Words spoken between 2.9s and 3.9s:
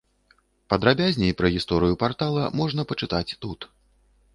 пачытаць тут.